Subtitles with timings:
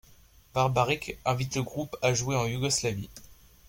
[0.55, 3.11] Barbaric invite le groupe à jouer en Yougoslavie.